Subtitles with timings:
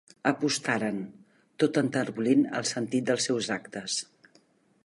[0.29, 0.97] Apostaren,
[1.65, 4.03] tot enterbolint el sentit dels seus actes.